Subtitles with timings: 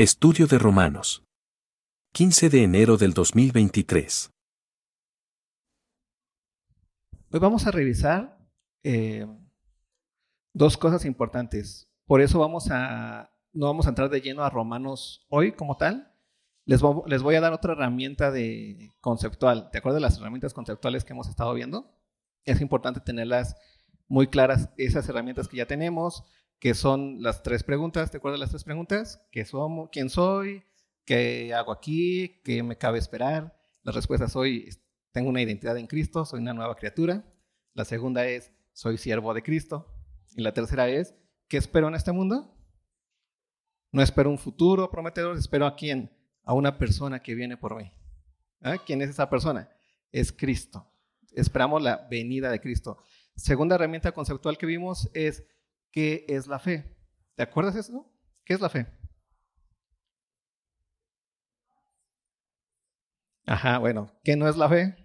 [0.00, 1.24] Estudio de Romanos.
[2.14, 4.30] 15 de enero del 2023.
[7.30, 8.38] Hoy vamos a revisar
[8.82, 9.26] eh,
[10.54, 11.90] dos cosas importantes.
[12.06, 16.14] Por eso vamos a, no vamos a entrar de lleno a Romanos hoy como tal.
[16.64, 19.68] Les, vo- les voy a dar otra herramienta de conceptual.
[19.70, 21.94] ¿Te acuerdas de las herramientas conceptuales que hemos estado viendo?
[22.46, 23.54] Es importante tenerlas
[24.08, 26.24] muy claras, esas herramientas que ya tenemos,
[26.60, 28.10] que son las tres preguntas.
[28.10, 29.26] ¿Te acuerdas las tres preguntas?
[29.32, 29.88] ¿Qué somos?
[29.90, 30.62] ¿Quién soy?
[31.04, 32.40] ¿Qué hago aquí?
[32.44, 33.58] ¿Qué me cabe esperar?
[33.82, 34.68] La respuesta soy,
[35.10, 37.24] tengo una identidad en Cristo, soy una nueva criatura.
[37.72, 39.86] La segunda es, soy siervo de Cristo.
[40.36, 41.14] Y la tercera es,
[41.48, 42.54] ¿qué espero en este mundo?
[43.90, 46.12] No espero un futuro prometedor, espero a quién?
[46.44, 47.90] A una persona que viene por mí.
[48.60, 48.76] ¿Ah?
[48.84, 49.70] ¿Quién es esa persona?
[50.12, 50.86] Es Cristo.
[51.32, 52.98] Esperamos la venida de Cristo.
[53.34, 55.44] Segunda herramienta conceptual que vimos es,
[55.92, 56.96] ¿qué es la fe?
[57.36, 58.06] ¿Te acuerdas eso?
[58.44, 58.86] ¿Qué es la fe?
[63.46, 64.96] Ajá, bueno, ¿qué no es la fe?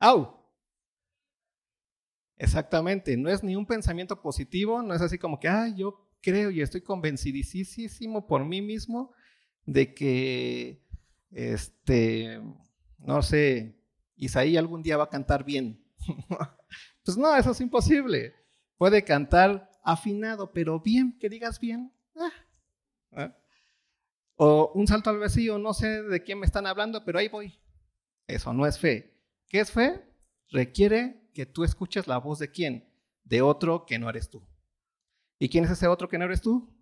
[0.00, 0.20] ¡Au!
[2.36, 6.50] Exactamente, no es ni un pensamiento positivo, no es así como que, ah, yo creo
[6.50, 9.12] y estoy convencidísimo por mí mismo
[9.66, 10.82] de que,
[11.30, 12.40] este,
[12.98, 13.76] no sé,
[14.16, 15.83] Isaí algún día va a cantar bien.
[17.04, 18.34] pues no, eso es imposible.
[18.76, 21.92] Puede cantar afinado, pero bien, que digas bien.
[22.16, 22.32] ah,
[23.12, 23.36] ah.
[24.36, 27.60] O un salto al vacío, no sé de quién me están hablando, pero ahí voy.
[28.26, 29.16] Eso no es fe.
[29.48, 30.04] ¿Qué es fe?
[30.50, 32.92] Requiere que tú escuches la voz de quién?
[33.22, 34.46] De otro que no eres tú.
[35.38, 36.74] ¿Y quién es ese otro que no eres tú?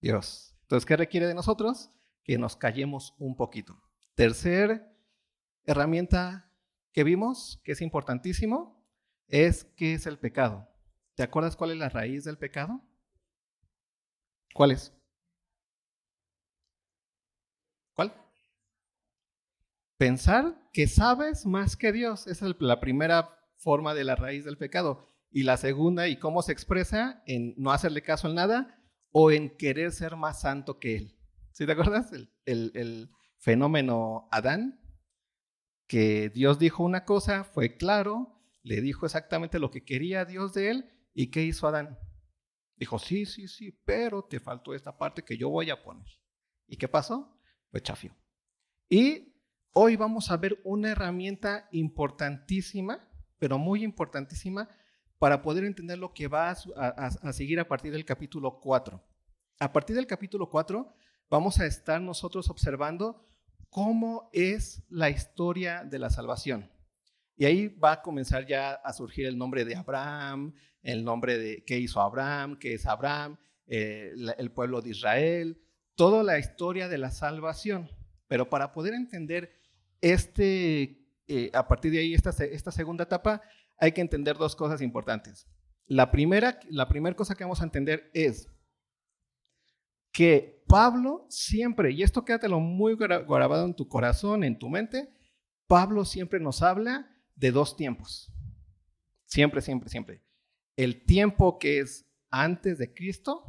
[0.00, 0.56] Dios.
[0.62, 1.90] Entonces, ¿qué requiere de nosotros?
[2.24, 3.80] Que nos callemos un poquito.
[4.14, 4.90] Tercer
[5.64, 6.50] herramienta
[6.94, 8.80] que vimos, que es importantísimo,
[9.26, 10.68] es qué es el pecado.
[11.16, 12.80] ¿Te acuerdas cuál es la raíz del pecado?
[14.54, 14.94] ¿Cuál es?
[17.94, 18.14] ¿Cuál?
[19.98, 22.28] Pensar que sabes más que Dios.
[22.28, 25.08] Esa es la primera forma de la raíz del pecado.
[25.32, 27.24] Y la segunda, ¿y cómo se expresa?
[27.26, 28.80] En no hacerle caso en nada
[29.10, 31.18] o en querer ser más santo que Él.
[31.50, 32.12] ¿Sí te acuerdas?
[32.12, 34.80] El, el, el fenómeno Adán,
[35.86, 40.70] que Dios dijo una cosa, fue claro, le dijo exactamente lo que quería Dios de
[40.70, 41.98] él, ¿y qué hizo Adán?
[42.76, 46.06] Dijo, sí, sí, sí, pero te faltó esta parte que yo voy a poner.
[46.66, 47.38] ¿Y qué pasó?
[47.70, 48.16] Pues chafió.
[48.88, 49.34] Y
[49.72, 53.08] hoy vamos a ver una herramienta importantísima,
[53.38, 54.68] pero muy importantísima,
[55.18, 59.02] para poder entender lo que va a, a, seguir a partir del capítulo 4.
[59.60, 60.94] A partir del capítulo 4
[61.30, 63.26] vamos a estar nosotros observando
[63.74, 66.70] cómo es la historia de la salvación.
[67.36, 71.64] Y ahí va a comenzar ya a surgir el nombre de Abraham, el nombre de
[71.64, 73.36] qué hizo Abraham, qué es Abraham,
[73.66, 75.60] eh, el pueblo de Israel,
[75.96, 77.90] toda la historia de la salvación.
[78.28, 79.52] Pero para poder entender
[80.00, 83.42] este, eh, a partir de ahí, esta, esta segunda etapa,
[83.76, 85.48] hay que entender dos cosas importantes.
[85.88, 88.48] La primera, la primera cosa que vamos a entender es
[90.12, 95.08] que Pablo siempre, y esto quédatelo muy grabado en tu corazón, en tu mente,
[95.68, 98.34] Pablo siempre nos habla de dos tiempos.
[99.24, 100.24] Siempre, siempre, siempre.
[100.74, 103.46] El tiempo que es antes de Cristo,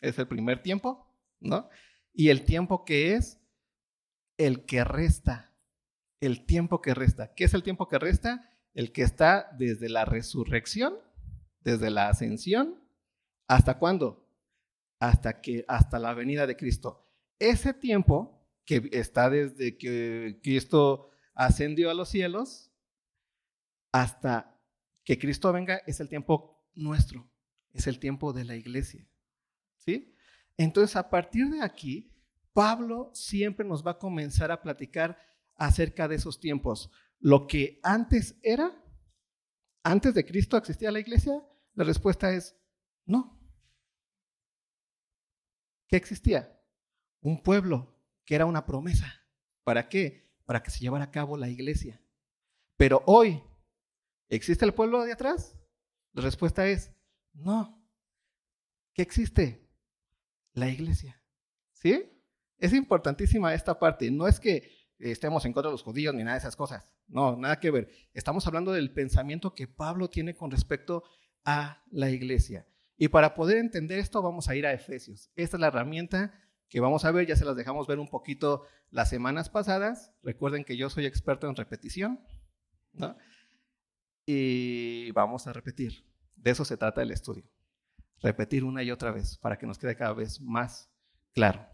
[0.00, 1.68] es el primer tiempo, ¿no?
[2.12, 3.40] Y el tiempo que es
[4.36, 5.52] el que resta.
[6.20, 7.34] El tiempo que resta.
[7.34, 8.48] ¿Qué es el tiempo que resta?
[8.74, 10.94] El que está desde la resurrección,
[11.62, 12.80] desde la ascensión,
[13.48, 14.29] ¿hasta cuándo?
[15.00, 17.04] Hasta que hasta la venida de Cristo.
[17.38, 22.70] Ese tiempo que está desde que Cristo ascendió a los cielos
[23.90, 24.56] hasta
[25.02, 27.28] que Cristo venga es el tiempo nuestro,
[27.72, 29.08] es el tiempo de la iglesia.
[29.78, 30.14] ¿Sí?
[30.58, 32.14] Entonces, a partir de aquí,
[32.52, 35.18] Pablo siempre nos va a comenzar a platicar
[35.56, 36.90] acerca de esos tiempos.
[37.18, 38.70] Lo que antes era,
[39.82, 41.42] antes de Cristo existía la iglesia,
[41.74, 42.54] la respuesta es
[43.06, 43.39] no.
[45.90, 46.56] ¿Qué existía?
[47.20, 47.92] Un pueblo
[48.24, 49.12] que era una promesa.
[49.64, 50.30] ¿Para qué?
[50.44, 52.00] Para que se llevara a cabo la iglesia.
[52.76, 53.42] Pero hoy,
[54.28, 55.58] ¿existe el pueblo de atrás?
[56.12, 56.92] La respuesta es
[57.32, 57.84] no.
[58.94, 59.68] ¿Qué existe?
[60.52, 61.20] La iglesia.
[61.72, 62.08] ¿Sí?
[62.58, 64.12] Es importantísima esta parte.
[64.12, 64.70] No es que
[65.00, 66.94] estemos en contra de los judíos ni nada de esas cosas.
[67.08, 67.90] No, nada que ver.
[68.14, 71.02] Estamos hablando del pensamiento que Pablo tiene con respecto
[71.44, 72.68] a la iglesia.
[73.02, 75.30] Y para poder entender esto vamos a ir a Efesios.
[75.34, 76.34] Esta es la herramienta
[76.68, 80.12] que vamos a ver, ya se las dejamos ver un poquito las semanas pasadas.
[80.22, 82.20] Recuerden que yo soy experto en repetición,
[82.92, 83.16] ¿no?
[84.26, 86.04] Y vamos a repetir.
[86.36, 87.50] De eso se trata el estudio.
[88.20, 90.92] repetir una y otra vez para que nos quede cada vez más
[91.32, 91.66] claro.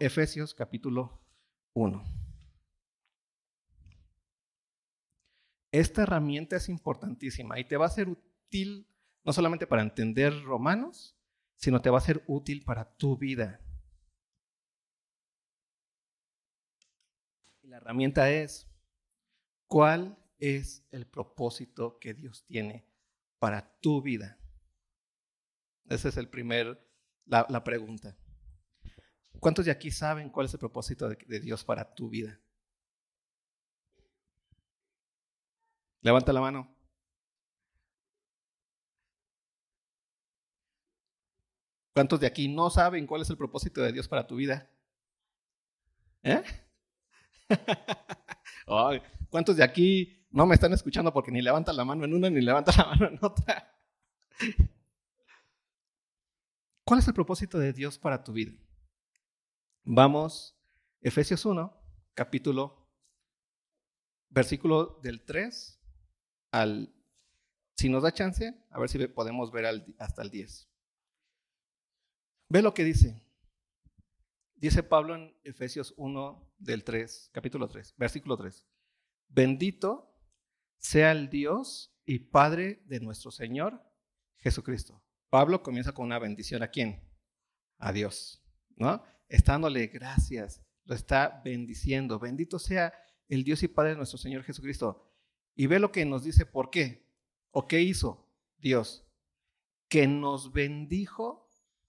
[0.00, 1.24] Efesios capítulo
[1.74, 2.02] 1.
[5.70, 8.88] Esta herramienta es importantísima y te va a ser útil
[9.24, 11.16] no solamente para entender romanos,
[11.56, 13.60] sino te va a ser útil para tu vida.
[17.62, 18.68] La herramienta es,
[19.66, 22.86] ¿cuál es el propósito que Dios tiene
[23.38, 24.38] para tu vida?
[25.88, 26.86] Esa es el primer,
[27.24, 28.16] la, la pregunta.
[29.40, 32.40] ¿Cuántos de aquí saben cuál es el propósito de, de Dios para tu vida?
[36.02, 36.73] Levanta la mano.
[41.94, 44.68] ¿Cuántos de aquí no saben cuál es el propósito de Dios para tu vida?
[46.24, 46.42] ¿Eh?
[49.30, 52.40] ¿Cuántos de aquí no me están escuchando porque ni levantan la mano en una ni
[52.40, 53.72] levantan la mano en otra?
[56.84, 58.52] ¿Cuál es el propósito de Dios para tu vida?
[59.84, 60.58] Vamos,
[61.00, 61.72] Efesios 1,
[62.14, 62.88] capítulo,
[64.30, 65.80] versículo del 3
[66.50, 66.92] al,
[67.76, 70.73] si nos da chance, a ver si podemos ver hasta el 10.
[72.54, 73.20] Ve lo que dice.
[74.54, 78.64] Dice Pablo en Efesios 1 del 3, capítulo 3, versículo 3.
[79.26, 80.16] Bendito
[80.78, 83.82] sea el Dios y Padre de nuestro Señor
[84.36, 85.02] Jesucristo.
[85.30, 87.02] Pablo comienza con una bendición a quién?
[87.78, 88.40] A Dios,
[88.76, 89.02] ¿no?
[89.26, 92.20] Está dándole gracias, lo está bendiciendo.
[92.20, 92.94] Bendito sea
[93.26, 95.12] el Dios y Padre de nuestro Señor Jesucristo.
[95.56, 97.04] Y ve lo que nos dice por qué.
[97.50, 99.04] ¿O qué hizo Dios?
[99.88, 101.43] Que nos bendijo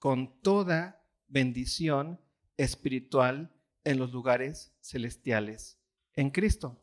[0.06, 2.22] con toda bendición
[2.57, 3.52] espiritual
[3.84, 5.81] en los lugares celestiales
[6.13, 6.80] en Cristo.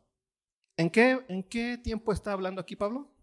[0.76, 3.14] ¿En qué, ¿En qué tiempo está hablando aquí Pablo?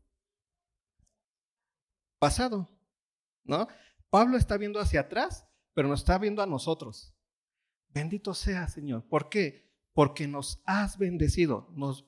[2.18, 2.70] Pasado,
[3.44, 3.68] ¿no?
[4.10, 7.14] Pablo está viendo hacia atrás, pero nos está viendo a nosotros.
[7.90, 9.06] Bendito sea, Señor.
[9.06, 9.70] ¿Por qué?
[9.92, 12.08] Porque nos has bendecido, nos,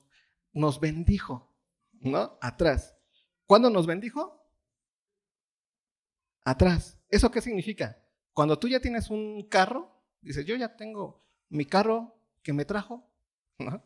[0.54, 1.54] nos bendijo,
[2.00, 2.38] ¿no?
[2.40, 2.96] Atrás.
[3.44, 4.50] ¿Cuándo nos bendijo?
[6.42, 7.01] Atrás.
[7.12, 8.02] ¿Eso qué significa?
[8.32, 13.06] Cuando tú ya tienes un carro, dices, yo ya tengo mi carro que me trajo.
[13.58, 13.84] ¿no?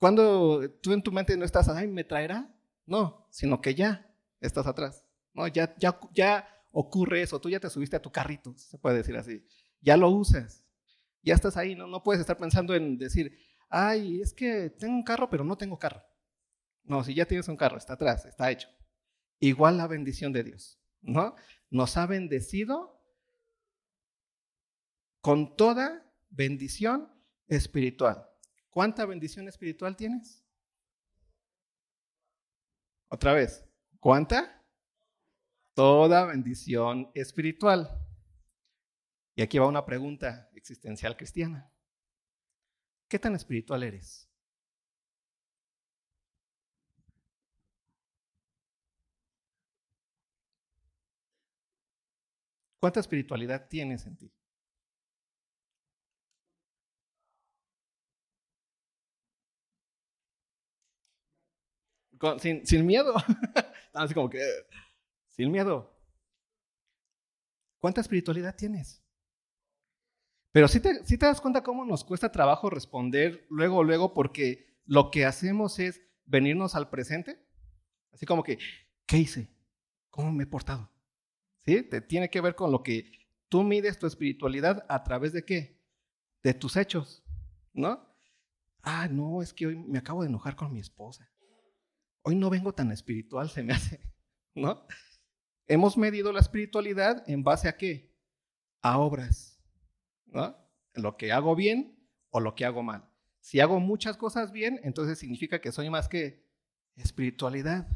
[0.00, 2.52] Cuando tú en tu mente no estás, ay, ¿me traerá?
[2.86, 5.04] No, sino que ya estás atrás.
[5.32, 5.46] ¿no?
[5.46, 9.16] Ya, ya, ya ocurre eso, tú ya te subiste a tu carrito, se puede decir
[9.16, 9.46] así.
[9.80, 10.64] Ya lo usas,
[11.22, 13.38] ya estás ahí, no, no puedes estar pensando en decir,
[13.68, 16.02] ay, es que tengo un carro, pero no tengo carro.
[16.82, 18.68] No, si ya tienes un carro, está atrás, está hecho.
[19.38, 21.36] Igual la bendición de Dios, ¿no?
[21.70, 23.00] Nos ha bendecido
[25.20, 27.12] con toda bendición
[27.48, 28.28] espiritual.
[28.70, 30.44] ¿Cuánta bendición espiritual tienes?
[33.08, 33.64] Otra vez,
[33.98, 34.64] ¿cuánta?
[35.74, 37.88] Toda bendición espiritual.
[39.34, 41.72] Y aquí va una pregunta existencial cristiana.
[43.08, 44.29] ¿Qué tan espiritual eres?
[52.80, 54.32] ¿Cuánta espiritualidad tienes en ti?
[62.64, 63.14] sin, miedo.
[63.94, 64.40] Así como que,
[65.28, 65.94] sin miedo.
[67.78, 69.02] ¿Cuánta espiritualidad tienes?
[70.52, 75.10] Pero si te, te das cuenta cómo nos cuesta trabajo responder luego, luego, porque lo
[75.10, 77.42] que hacemos es venirnos al presente.
[78.12, 78.58] Así como que,
[79.06, 79.48] ¿qué hice?
[80.10, 80.90] ¿Cómo me he portado?
[81.64, 81.82] ¿Sí?
[81.82, 83.10] Te tiene que ver con lo que
[83.48, 85.80] tú mides tu espiritualidad a través de qué?
[86.42, 87.22] De tus hechos,
[87.72, 88.08] ¿no?
[88.82, 91.30] Ah, no, es que hoy me acabo de enojar con mi esposa.
[92.22, 94.00] Hoy no vengo tan espiritual, se me hace,
[94.54, 94.86] ¿no?
[95.66, 98.14] Hemos medido la espiritualidad en base a qué?
[98.82, 99.60] A obras,
[100.26, 100.56] ¿no?
[100.94, 101.96] Lo que hago bien
[102.30, 103.08] o lo que hago mal.
[103.40, 106.46] Si hago muchas cosas bien, entonces significa que soy más que
[106.96, 107.88] espiritualidad.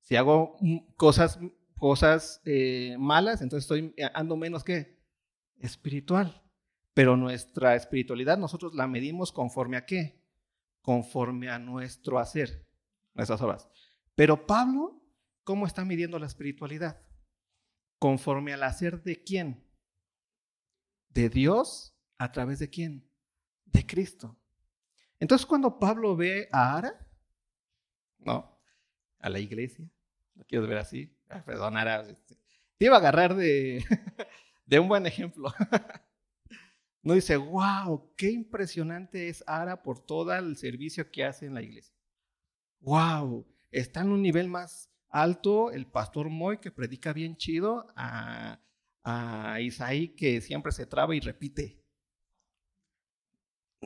[0.00, 0.56] Si hago
[0.96, 1.38] cosas
[1.84, 5.04] cosas eh, malas, entonces estoy eh, ando menos que
[5.58, 6.42] espiritual.
[6.94, 10.24] Pero nuestra espiritualidad nosotros la medimos conforme a qué?
[10.80, 12.66] Conforme a nuestro hacer,
[13.12, 13.68] nuestras obras.
[14.14, 15.04] Pero Pablo,
[15.42, 17.02] ¿cómo está midiendo la espiritualidad?
[17.98, 19.70] Conforme al hacer de quién?
[21.10, 23.06] De Dios a través de quién?
[23.66, 24.40] De Cristo.
[25.20, 27.06] Entonces cuando Pablo ve a Ara,
[28.20, 28.58] no,
[29.18, 29.86] a la iglesia,
[30.34, 31.14] ¿lo quieres ver así?
[31.46, 32.36] Perdón, este,
[32.78, 33.84] te iba a agarrar de,
[34.80, 35.52] un buen ejemplo.
[37.06, 41.60] No dice, wow, qué impresionante es Ara por todo el servicio que hace en la
[41.60, 41.94] iglesia.
[42.80, 48.58] Wow, está en un nivel más alto el pastor Moy que predica bien chido a,
[49.02, 51.78] a Isaí que siempre se traba y repite.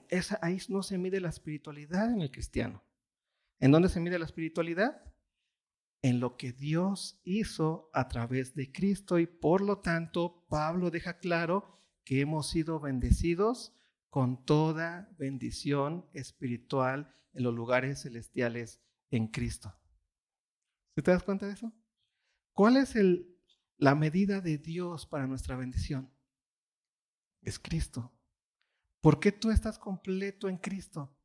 [0.08, 2.84] Esa, ahí no se mide la espiritualidad en el cristiano.
[3.58, 5.02] ¿En dónde se mide la espiritualidad?
[6.02, 11.18] En lo que Dios hizo a través de Cristo y por lo tanto Pablo deja
[11.18, 13.74] claro que hemos sido bendecidos
[14.08, 19.74] con toda bendición espiritual en los lugares celestiales en Cristo.
[20.94, 21.72] ¿Se te das cuenta de eso?
[22.52, 22.94] ¿Cuál es
[23.76, 26.12] la medida de Dios para nuestra bendición?
[27.42, 28.12] Es Cristo.
[29.00, 31.16] ¿Por qué tú estás completo en Cristo?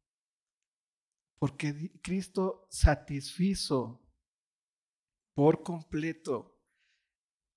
[1.39, 4.02] Porque Cristo satisfizo
[5.33, 6.59] por completo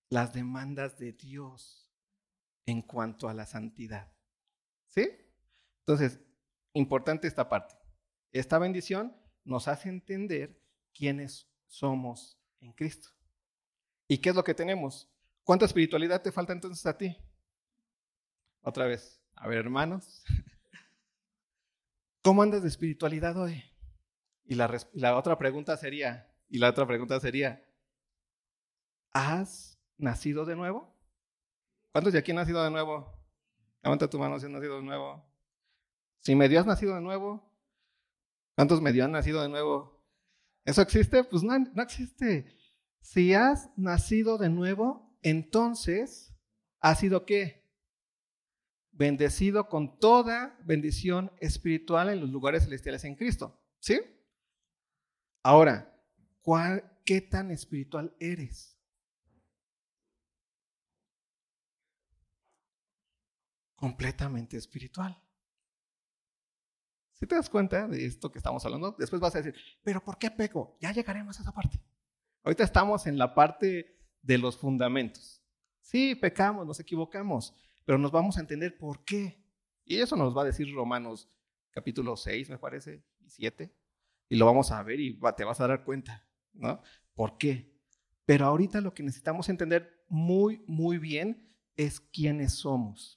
[0.09, 1.92] las demandas de Dios
[2.64, 4.12] en cuanto a la santidad.
[4.87, 5.09] ¿Sí?
[5.80, 6.21] Entonces,
[6.73, 7.75] importante esta parte.
[8.33, 13.11] Esta bendición nos hace entender quiénes somos en Cristo.
[14.09, 15.11] ¿Y qué es lo que tenemos?
[15.42, 17.16] ¿Cuánta espiritualidad te falta entonces a ti?
[18.62, 20.25] Otra vez, a ver, hermanos,
[22.23, 23.62] ¿cómo andas de espiritualidad hoy?
[24.45, 27.64] Y la, otra pregunta sería, y la otra pregunta sería,
[29.17, 30.95] ¿has nacido de nuevo?
[31.93, 33.19] ¿Cuántos de aquí han nacido de nuevo?
[33.83, 35.25] Levanta tu mano si has nacido de nuevo.
[36.21, 37.51] Si medio has nacido de nuevo,
[38.55, 40.05] ¿cuántos medio han nacido de nuevo?
[40.65, 41.25] ¿Eso existe?
[41.25, 42.55] Pues no, no existe.
[43.01, 46.35] Si has nacido de nuevo, entonces
[46.81, 47.65] has sido qué?
[48.91, 53.59] Bendecido con toda bendición espiritual en los lugares celestiales en Cristo.
[53.79, 54.01] ¿Sí?
[55.43, 55.95] Ahora,
[57.05, 58.75] ¿qué tan espiritual eres?
[63.76, 65.16] Completamente espiritual.
[67.12, 70.18] Si te das cuenta de esto que estamos hablando, después vas a decir, pero ¿por
[70.18, 70.76] qué peco?
[70.80, 71.80] Ya llegaremos a esa parte.
[72.42, 75.42] Ahorita estamos en la parte de los fundamentos.
[75.80, 77.54] Sí, pecamos, nos equivocamos,
[77.85, 79.42] pero nos vamos a entender por qué.
[79.85, 81.30] Y eso nos va a decir Romanos
[81.71, 83.73] capítulo 6, me parece, y 7.
[84.28, 86.83] Y lo vamos a ver y te vas a dar cuenta, ¿no?
[87.14, 87.76] ¿Por qué?
[88.25, 93.16] Pero ahorita lo que necesitamos entender muy, muy bien es quiénes somos.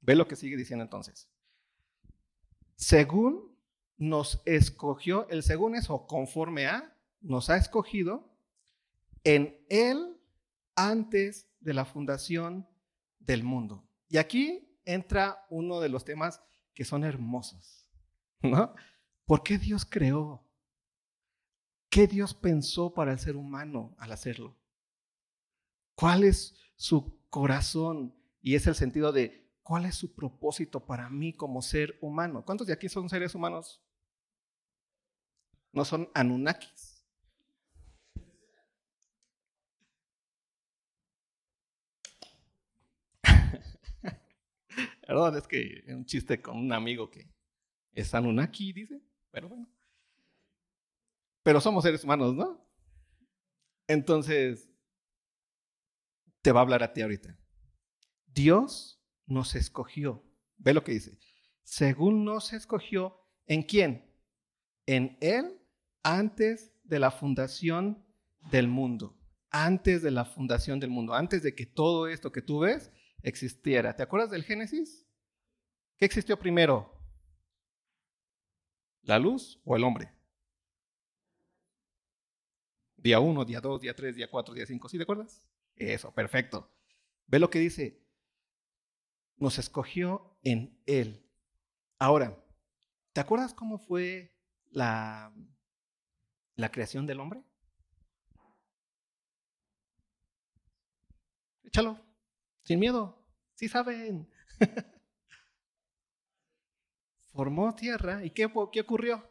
[0.00, 1.28] Ve lo que sigue diciendo entonces.
[2.76, 3.56] Según
[3.96, 8.32] nos escogió, el según es o conforme a, nos ha escogido
[9.24, 10.16] en Él
[10.76, 12.68] antes de la fundación
[13.18, 13.84] del mundo.
[14.08, 16.40] Y aquí entra uno de los temas
[16.72, 17.90] que son hermosos,
[18.40, 18.74] ¿no?
[19.26, 20.46] ¿Por qué Dios creó?
[21.90, 24.56] ¿Qué Dios pensó para el ser humano al hacerlo?
[25.94, 28.14] ¿Cuál es su corazón?
[28.40, 32.42] Y es el sentido de ¿Cuál es su propósito para mí como ser humano?
[32.42, 33.82] ¿Cuántos de aquí son seres humanos?
[35.72, 37.04] No son Anunnakis.
[45.06, 47.30] Perdón, es que un chiste con un amigo que
[47.92, 49.68] es Anunnaki, dice, pero bueno.
[51.42, 52.66] Pero somos seres humanos, ¿no?
[53.86, 54.70] Entonces,
[56.40, 57.38] te va a hablar a ti ahorita.
[58.32, 58.97] Dios
[59.28, 60.24] nos escogió.
[60.56, 61.18] Ve lo que dice.
[61.62, 64.10] Según nos escogió, ¿en quién?
[64.86, 65.60] En Él
[66.02, 68.04] antes de la fundación
[68.50, 69.16] del mundo.
[69.50, 71.14] Antes de la fundación del mundo.
[71.14, 72.90] Antes de que todo esto que tú ves
[73.22, 73.94] existiera.
[73.94, 75.06] ¿Te acuerdas del Génesis?
[75.96, 76.92] ¿Qué existió primero?
[79.02, 80.12] ¿La luz o el hombre?
[82.96, 84.88] Día 1, día 2, día 3, día 4, día 5.
[84.88, 85.42] ¿Sí te acuerdas?
[85.76, 86.70] Eso, perfecto.
[87.26, 88.07] Ve lo que dice
[89.38, 91.24] nos escogió en Él.
[91.98, 92.36] Ahora,
[93.12, 94.34] ¿te acuerdas cómo fue
[94.70, 95.32] la,
[96.56, 97.42] la creación del hombre?
[101.64, 101.98] Échalo,
[102.62, 104.28] sin miedo, sí saben.
[107.32, 109.24] Formó tierra y ¿qué, qué ocurrió?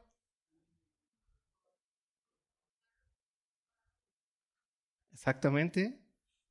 [5.11, 5.99] Exactamente.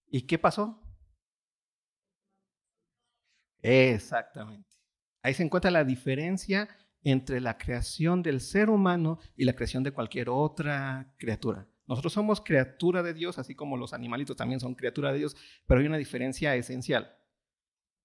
[0.09, 0.86] ¿Y qué pasó?
[3.67, 4.69] Exactamente.
[5.23, 6.69] Ahí se encuentra la diferencia
[7.03, 11.67] entre la creación del ser humano y la creación de cualquier otra criatura.
[11.87, 15.81] Nosotros somos criatura de Dios, así como los animalitos también son criatura de Dios, pero
[15.81, 17.17] hay una diferencia esencial.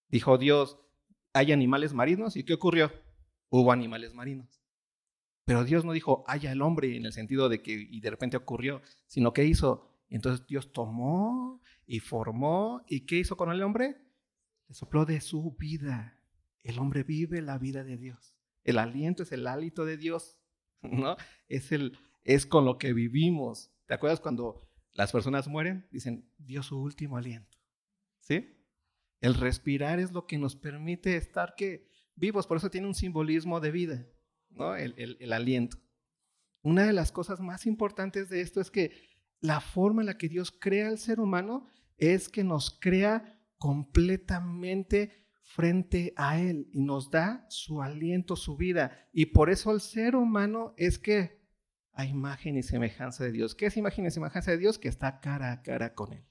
[0.07, 0.79] Dijo Dios,
[1.33, 2.91] hay animales marinos, ¿y qué ocurrió?
[3.49, 4.61] Hubo animales marinos.
[5.45, 8.37] Pero Dios no dijo, haya el hombre en el sentido de que y de repente
[8.37, 9.89] ocurrió, sino que hizo.
[10.09, 14.10] Entonces Dios tomó y formó, ¿y qué hizo con el hombre?
[14.73, 16.17] Sopló de su vida.
[16.63, 18.35] El hombre vive la vida de Dios.
[18.63, 20.39] El aliento es el hálito de Dios,
[20.81, 21.15] ¿no?
[21.47, 23.71] Es, el, es con lo que vivimos.
[23.85, 25.87] ¿Te acuerdas cuando las personas mueren?
[25.91, 27.57] Dicen, dio su último aliento.
[28.19, 28.57] ¿Sí?
[29.19, 33.59] El respirar es lo que nos permite estar que vivos, por eso tiene un simbolismo
[33.59, 34.07] de vida,
[34.49, 34.75] ¿no?
[34.75, 35.77] el aliento.
[36.63, 38.91] Una de las cosas más importantes de esto es que
[39.39, 45.11] la forma en la que Dios crea al ser humano es que nos crea completamente
[45.43, 49.07] frente a Él y nos da su aliento, su vida.
[49.13, 51.39] Y por eso el ser humano es que
[51.93, 53.53] a imagen y semejanza de Dios.
[53.53, 54.79] ¿Qué es imagen y semejanza de Dios?
[54.79, 56.25] Que está cara a cara con Él,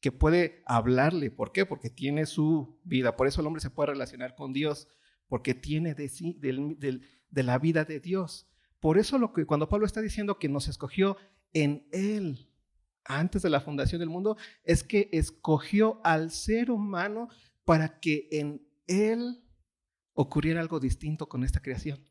[0.00, 1.30] que puede hablarle.
[1.30, 1.64] ¿Por qué?
[1.66, 3.14] Porque tiene su vida.
[3.14, 4.88] Por eso el hombre se puede relacionar con Dios,
[5.28, 8.50] porque tiene de, sí, de la vida de Dios.
[8.80, 11.16] Por eso lo que cuando Pablo está diciendo que nos escogió
[11.52, 12.51] en Él
[13.04, 17.28] antes de la fundación del mundo, es que escogió al ser humano
[17.64, 19.44] para que en Él
[20.14, 22.06] ocurriera algo distinto con esta creación.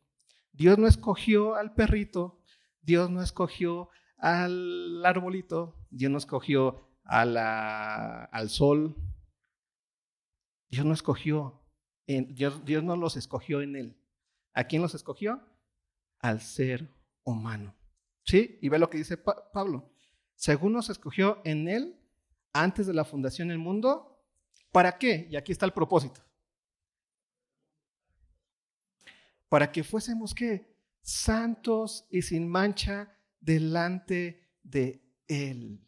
[0.52, 2.42] Dios no escogió al perrito,
[2.82, 8.96] Dios no escogió al arbolito, Dios no escogió al sol,
[10.70, 11.64] Dios no escogió,
[12.08, 13.98] en, Dios, Dios no los escogió en Él.
[14.54, 15.42] ¿A quién los escogió?
[16.22, 16.88] al ser
[17.24, 17.76] humano.
[18.24, 18.60] ¿Sí?
[18.62, 19.91] Y ve lo que dice Pablo.
[20.42, 21.96] Según nos escogió en él
[22.52, 24.26] antes de la fundación del mundo,
[24.72, 25.28] ¿para qué?
[25.30, 26.20] Y aquí está el propósito.
[29.50, 30.76] Para que fuésemos qué?
[31.04, 35.88] Santos y sin mancha delante de él.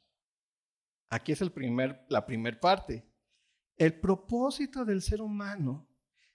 [1.10, 3.10] Aquí es el primer, la primera parte.
[3.76, 5.90] El propósito del ser humano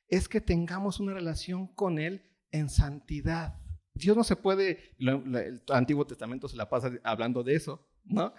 [0.09, 3.61] es que tengamos una relación con él en santidad.
[3.95, 8.35] Dios no se puede, el Antiguo Testamento se la pasa hablando de eso, ¿no?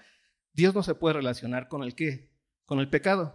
[0.54, 2.32] Dios no se puede relacionar con el qué,
[2.66, 3.34] con el pecado,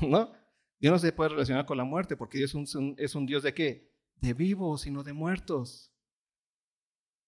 [0.00, 0.32] ¿no?
[0.78, 2.54] Dios no se puede relacionar con la muerte, porque Dios
[2.96, 3.92] es un, Dios de qué?
[4.16, 5.92] De vivos, sino de muertos.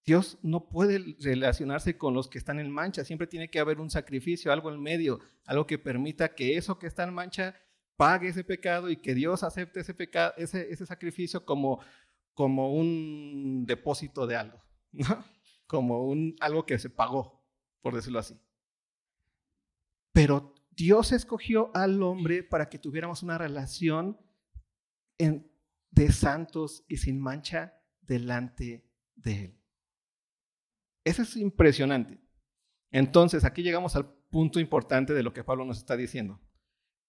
[0.05, 3.89] Dios no puede relacionarse con los que están en mancha, siempre tiene que haber un
[3.89, 7.55] sacrificio, algo en medio, algo que permita que eso que está en mancha
[7.95, 11.79] pague ese pecado y que Dios acepte ese, pecado, ese sacrificio como
[12.33, 14.63] como un depósito de algo,
[15.67, 17.42] como un, algo que se pagó,
[17.83, 18.39] por decirlo así.
[20.13, 24.17] Pero Dios escogió al hombre para que tuviéramos una relación
[25.17, 29.61] de santos y sin mancha delante de Él.
[31.03, 32.19] Eso es impresionante.
[32.89, 36.41] Entonces, aquí llegamos al punto importante de lo que Pablo nos está diciendo.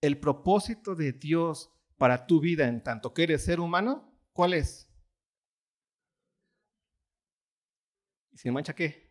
[0.00, 4.90] El propósito de Dios para tu vida en tanto que eres ser humano, ¿cuál es?
[8.32, 9.03] ¿Y sin mancha qué?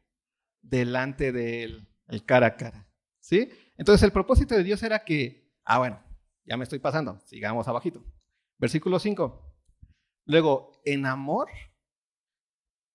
[0.63, 2.89] Delante de él, el cara a cara.
[3.19, 3.49] ¿Sí?
[3.78, 6.04] Entonces el propósito de Dios era que, ah, bueno,
[6.45, 8.04] ya me estoy pasando, sigamos abajito.
[8.58, 9.54] Versículo 5.
[10.26, 11.49] Luego, en amor,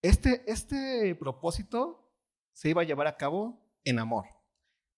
[0.02, 2.10] este, este propósito
[2.52, 4.24] se iba a llevar a cabo en amor.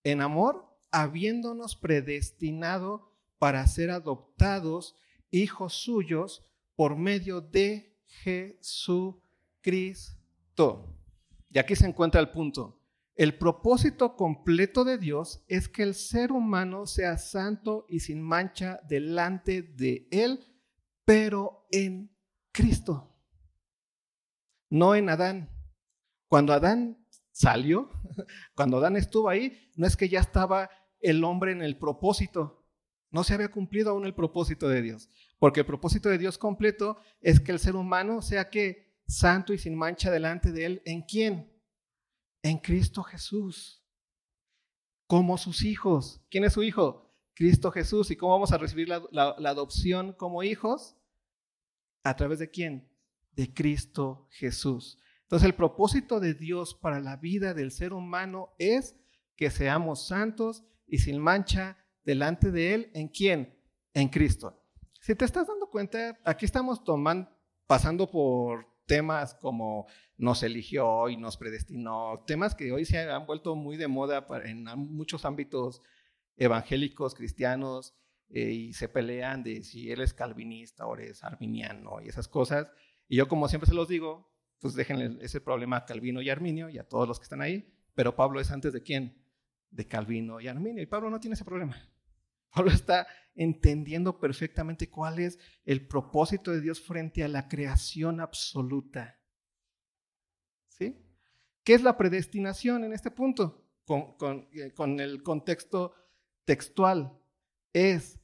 [0.05, 4.97] En amor, habiéndonos predestinado para ser adoptados
[5.31, 9.21] hijos suyos por medio de Jesucristo.
[11.51, 12.81] Y aquí se encuentra el punto.
[13.15, 18.81] El propósito completo de Dios es que el ser humano sea santo y sin mancha
[18.89, 20.47] delante de Él,
[21.05, 22.17] pero en
[22.53, 23.15] Cristo,
[24.71, 25.51] no en Adán.
[26.29, 27.91] Cuando Adán salió,
[28.55, 32.65] cuando Adán estuvo ahí, no es que ya estaba el hombre en el propósito,
[33.11, 36.99] no se había cumplido aún el propósito de Dios, porque el propósito de Dios completo
[37.21, 40.83] es que el ser humano sea que santo y sin mancha delante de Él.
[40.85, 41.53] ¿En quién?
[42.43, 43.85] En Cristo Jesús.
[45.07, 46.23] Como sus hijos.
[46.31, 47.13] ¿Quién es su hijo?
[47.35, 48.11] Cristo Jesús.
[48.11, 50.97] ¿Y cómo vamos a recibir la, adopción como hijos?
[52.05, 52.89] ¿A través de quién?
[53.33, 54.99] De Cristo Jesús.
[55.23, 58.97] Entonces el propósito de Dios para la vida del ser humano es
[59.37, 62.91] que seamos santos y sin mancha delante de Él.
[62.95, 63.59] ¿En quién?
[63.95, 64.57] En Cristo.
[65.01, 67.31] Si te estás dando cuenta, aquí estamos tomando,
[67.67, 73.55] pasando por temas como nos eligió y nos predestinó, temas que hoy se han vuelto
[73.55, 75.81] muy de moda en muchos ámbitos
[76.37, 77.95] evangélicos, cristianos,
[78.31, 82.67] eh, y se pelean de si él es calvinista o eres arminiano y esas cosas.
[83.07, 86.69] Y yo como siempre se los digo, pues déjenle ese problema a Calvino y Arminio
[86.69, 89.23] y a todos los que están ahí, pero Pablo es antes de quién?
[89.71, 90.83] De Calvino y Arminio.
[90.83, 91.77] Y Pablo no tiene ese problema.
[92.51, 99.19] Pablo está entendiendo perfectamente cuál es el propósito de Dios frente a la creación absoluta.
[100.69, 100.97] ¿Sí?
[101.65, 103.67] ¿Qué es la predestinación en este punto?
[103.85, 105.95] Con, eh, el contexto
[106.45, 107.17] textual.
[107.73, 108.21] Es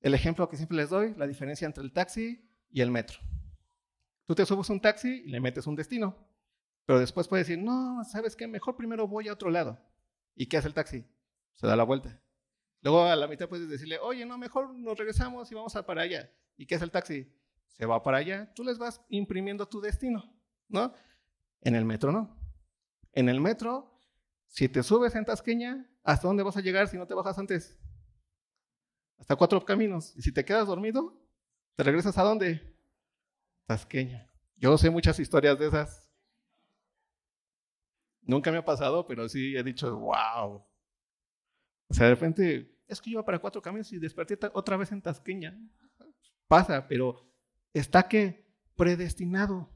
[0.00, 3.18] el ejemplo que siempre les doy, la diferencia entre el taxi y el metro.
[4.26, 6.28] Tú te subes un taxi y le metes un destino,
[6.86, 8.46] Pero después puede decir, no, ¿sabes qué?
[8.48, 9.78] Mejor primero voy a otro lado.
[10.34, 11.04] ¿Y qué hace el taxi?
[11.54, 12.20] Se da la vuelta.
[12.82, 16.02] Luego a la mitad puedes decirle, oye, no, mejor nos regresamos y vamos a para
[16.02, 16.30] allá.
[16.56, 17.30] ¿Y qué hace el taxi?
[17.68, 18.52] Se va para allá.
[18.54, 20.32] Tú les vas imprimiendo tu destino,
[20.68, 20.94] ¿no?
[21.60, 22.38] En el metro no.
[23.12, 23.98] En el metro,
[24.46, 27.78] si te subes en Tasqueña, ¿hasta dónde vas a llegar si no te bajas antes?
[29.18, 30.16] Hasta cuatro caminos.
[30.16, 31.20] Y si te quedas dormido,
[31.76, 32.76] ¿te regresas a dónde?
[33.66, 34.30] Tasqueña.
[34.56, 36.10] Yo sé muchas historias de esas.
[38.22, 40.64] Nunca me ha pasado, pero sí he dicho, wow.
[41.90, 44.92] O sea, de repente, es que yo iba para cuatro caminos y desperté otra vez
[44.92, 45.58] en Tasqueña.
[46.46, 47.28] Pasa, pero
[47.74, 49.68] está que predestinado.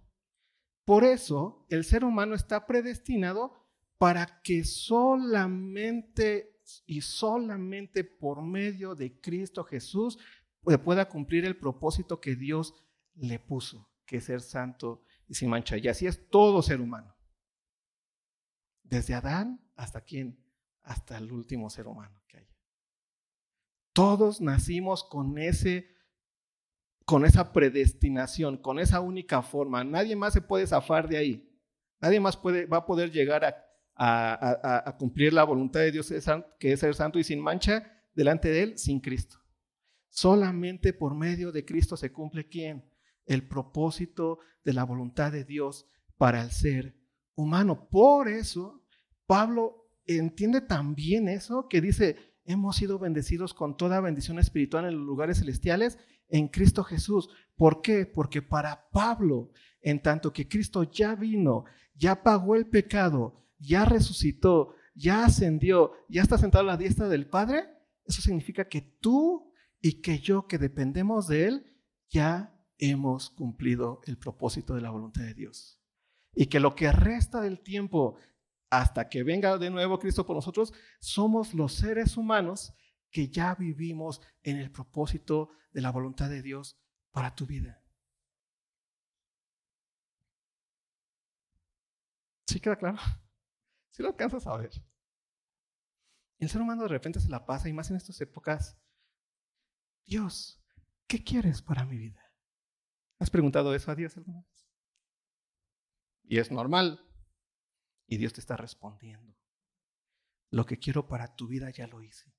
[0.85, 3.53] Por eso el ser humano está predestinado
[3.99, 10.19] para que solamente y solamente por medio de Cristo Jesús
[10.83, 12.75] pueda cumplir el propósito que Dios
[13.15, 15.77] le puso, que es ser santo y sin mancha.
[15.77, 17.15] Y así es todo ser humano.
[18.83, 20.44] Desde Adán hasta quién?
[20.85, 22.57] Hasta el último ser humano que haya.
[23.93, 25.95] Todos nacimos con ese
[27.05, 29.85] con esa predestinación, con esa única forma.
[29.85, 31.51] Nadie más se puede zafar de ahí.
[32.01, 36.13] Nadie más puede, va a poder llegar a, a, cumplir la voluntad de Dios,
[36.59, 39.39] que es ser santo y sin mancha, delante de Él, sin Cristo.
[40.09, 42.91] Solamente por medio de Cristo se cumple quién?
[43.27, 46.95] El propósito de la voluntad de Dios para el ser
[47.35, 47.89] humano.
[47.89, 48.83] Por eso,
[49.27, 55.07] Pablo entiende también eso que dice, hemos sido bendecidos con toda bendición espiritual en los
[55.07, 57.29] lugares celestiales en Cristo Jesús.
[57.57, 58.07] ¿Por qué?
[58.07, 61.65] Porque para Pablo, en tanto que Cristo ya vino,
[61.95, 67.27] ya pagó el pecado, ya resucitó, ya ascendió, ya está sentado a la diestra del
[67.27, 67.65] Padre,
[68.05, 71.67] eso significa que tú y que yo que dependemos de Él,
[72.09, 75.81] ya hemos cumplido el propósito de la voluntad de Dios.
[76.35, 78.17] Y que lo que resta del tiempo
[78.79, 82.75] hasta que venga de nuevo Cristo por nosotros, somos los seres humanos
[83.11, 86.79] que ya vivimos en el propósito de la voluntad de Dios
[87.11, 87.83] para tu vida.
[92.47, 92.99] ¿Sí queda claro?
[93.91, 94.73] ¿Sí lo alcanzas a ver?
[96.39, 98.77] El ser humano de repente se la pasa, y más en estas épocas,
[100.05, 100.63] Dios,
[101.07, 102.21] ¿qué quieres para mi vida?
[103.19, 104.69] ¿Has preguntado eso a Dios alguna vez?
[106.25, 107.01] Y es normal.
[108.07, 109.37] Y Dios te está respondiendo.
[110.51, 112.33] Lo que quiero para tu vida ya lo hice.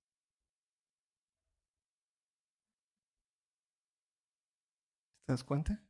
[5.25, 5.83] ¿Te das cuenta?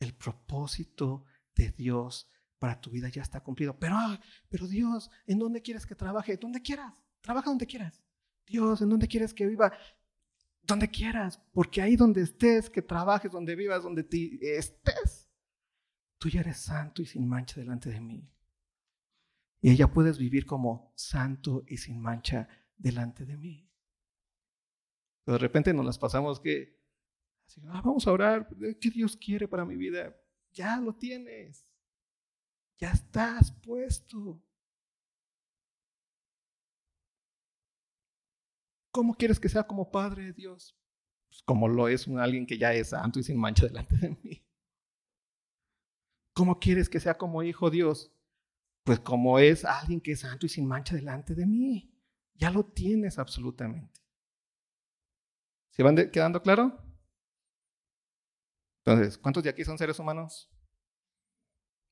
[0.00, 3.78] El propósito de Dios para tu vida ya está cumplido.
[3.78, 6.36] Pero, ah, pero Dios, ¿en dónde quieres que trabaje?
[6.36, 7.02] Donde quieras.
[7.20, 8.02] Trabaja donde quieras.
[8.46, 9.72] Dios, ¿en dónde quieres que viva?
[10.62, 11.38] Donde quieras.
[11.52, 15.19] Porque ahí donde estés, que trabajes, donde vivas, donde te estés,
[16.20, 18.30] tú ya eres santo y sin mancha delante de mí.
[19.60, 23.68] Y ella puedes vivir como santo y sin mancha delante de mí.
[25.24, 26.80] Pero de repente nos las pasamos que
[27.68, 28.48] Ah, vamos a orar,
[28.80, 30.16] ¿qué Dios quiere para mi vida?
[30.52, 31.66] Ya lo tienes.
[32.78, 34.42] Ya estás puesto.
[38.92, 40.76] ¿Cómo quieres que sea como Padre de Dios?
[41.28, 44.10] Pues como lo es un alguien que ya es santo y sin mancha delante de
[44.22, 44.42] mí.
[46.40, 48.10] ¿Cómo quieres que sea como Hijo Dios?
[48.82, 51.94] Pues como es alguien que es santo y sin mancha delante de mí.
[52.32, 54.00] Ya lo tienes absolutamente.
[55.68, 56.82] ¿Se van quedando claro?
[58.78, 60.50] Entonces, ¿cuántos de aquí son seres humanos?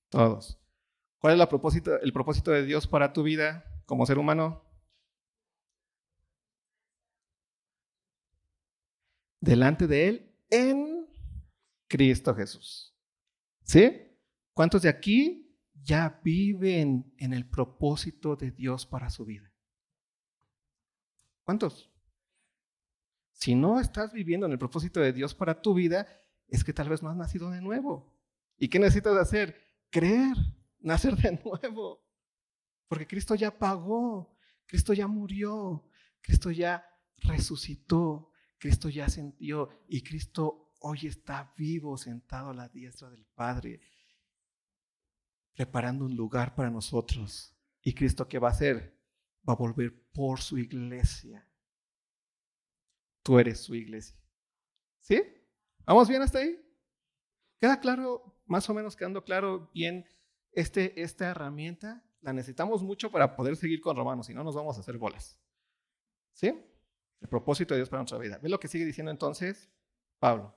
[0.09, 0.59] Todos.
[1.19, 1.43] ¿Cuál es
[2.03, 4.65] el propósito de Dios para tu vida como ser humano?
[9.43, 11.07] Delante de Él en
[11.87, 12.97] Cristo Jesús.
[13.63, 14.07] ¿Sí?
[14.59, 19.55] ¿Cuántos de aquí ya viven en el propósito de Dios para su vida?
[21.45, 21.93] ¿Cuántos?
[23.31, 26.09] Si no estás viviendo en el propósito de Dios para tu vida,
[26.49, 28.13] es que tal vez no has nacido de nuevo.
[28.57, 29.63] ¿Y qué necesitas hacer?
[29.91, 30.37] Creer,
[30.81, 32.05] nacer de nuevo.
[32.89, 35.89] Porque Cristo ya pagó, Cristo ya murió,
[36.21, 36.85] Cristo ya
[37.19, 43.81] resucitó, Cristo ya ascendió y Cristo hoy está vivo sentado a la diestra del Padre,
[45.59, 47.53] preparando un lugar para nosotros.
[47.83, 48.97] ¿Y Cristo qué va a hacer?
[49.47, 51.45] Va a volver por su iglesia.
[53.25, 54.17] Tú eres su iglesia.
[55.01, 55.21] ¿Sí?
[55.85, 56.65] ¿Vamos bien hasta ahí?
[57.59, 60.07] ¿Queda claro, más o menos quedando claro bien
[60.53, 62.05] este, esta herramienta?
[62.21, 65.41] La necesitamos mucho para poder seguir con Romanos, si no nos vamos a hacer bolas.
[66.35, 66.55] ¿Sí?
[67.21, 68.39] El propósito de Dios para nuestra vida.
[68.39, 69.69] ¿Ve lo que sigue diciendo entonces
[70.21, 70.55] Pablo?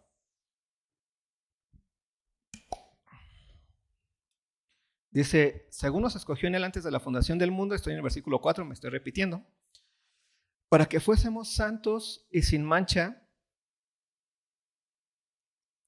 [5.11, 8.03] Dice, según nos escogió en él antes de la fundación del mundo, estoy en el
[8.03, 9.45] versículo 4, me estoy repitiendo,
[10.69, 13.27] para que fuésemos santos y sin mancha.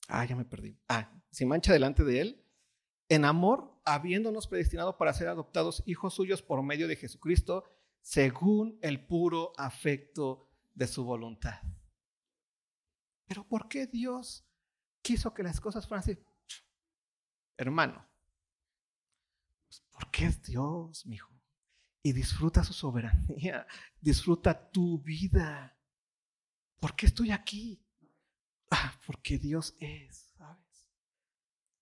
[0.09, 0.77] Ah, ya me perdí.
[0.89, 2.45] Ah, sin mancha delante de él,
[3.07, 7.63] en amor, habiéndonos predestinado para ser adoptados hijos suyos por medio de Jesucristo,
[8.01, 11.61] según el puro afecto de su voluntad.
[13.25, 14.45] Pero ¿por qué Dios
[15.01, 16.17] quiso que las cosas fueran así?
[17.55, 18.05] Hermano,
[20.03, 21.31] porque es Dios, mi hijo.
[22.03, 23.65] Y disfruta su soberanía,
[24.01, 25.77] disfruta tu vida.
[26.81, 27.81] ¿Por qué estoy aquí?
[28.69, 30.91] Ah, porque Dios es, ¿sabes?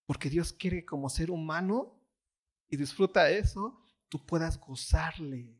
[0.05, 1.99] Porque Dios quiere como ser humano
[2.67, 5.59] y disfruta eso, tú puedas gozarle.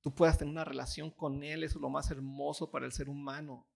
[0.00, 3.08] Tú puedas tener una relación con Él, eso es lo más hermoso para el ser
[3.08, 3.68] humano.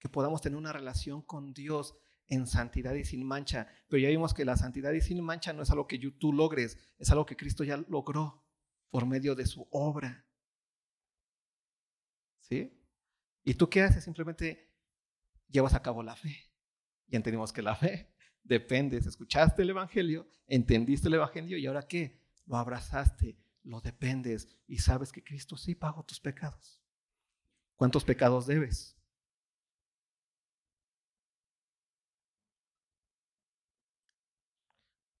[0.00, 1.94] Que podamos tener una relación con Dios
[2.30, 3.68] en santidad y sin mancha.
[3.88, 6.78] Pero ya vimos que la santidad y sin mancha no es algo que tú logres,
[6.98, 8.42] es algo que Cristo ya logró
[8.88, 10.24] por medio de su obra.
[12.38, 12.72] ¿Sí?
[13.44, 14.04] ¿Y tú qué haces?
[14.04, 14.72] Simplemente
[15.48, 16.36] llevas a cabo la fe.
[17.08, 18.14] Y entendimos que la fe
[18.44, 18.96] depende.
[18.96, 22.20] Escuchaste el Evangelio, entendiste el Evangelio y ahora qué?
[22.46, 26.80] Lo abrazaste, lo dependes y sabes que Cristo sí pagó tus pecados.
[27.74, 28.99] ¿Cuántos pecados debes?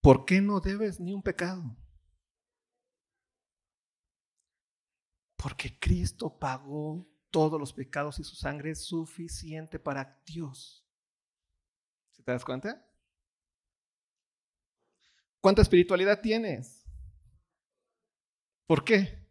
[0.00, 1.76] ¿Por qué no debes ni un pecado?
[5.36, 10.86] Porque Cristo pagó todos los pecados y su sangre es suficiente para Dios.
[12.12, 12.86] ¿Se te das cuenta?
[15.40, 16.86] ¿Cuánta espiritualidad tienes?
[18.66, 19.26] ¿Por qué?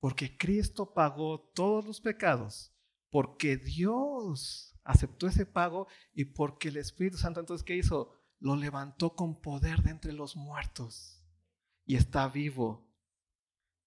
[0.00, 2.72] Porque Cristo pagó todos los pecados,
[3.10, 8.17] porque Dios aceptó ese pago y porque el Espíritu Santo entonces, ¿qué hizo?
[8.40, 11.22] Lo levantó con poder de entre los muertos
[11.84, 12.88] y está vivo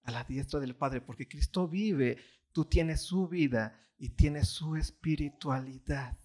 [0.02, 2.18] a la diestra del Padre, porque Cristo vive,
[2.52, 6.18] tú tienes su vida y tienes su espiritualidad.